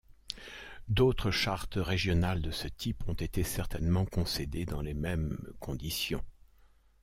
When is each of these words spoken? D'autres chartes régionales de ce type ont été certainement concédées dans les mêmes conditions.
D'autres 0.87 1.29
chartes 1.29 1.75
régionales 1.79 2.41
de 2.41 2.49
ce 2.49 2.67
type 2.67 3.07
ont 3.07 3.13
été 3.13 3.43
certainement 3.43 4.05
concédées 4.07 4.65
dans 4.65 4.81
les 4.81 4.95
mêmes 4.95 5.37
conditions. 5.59 6.25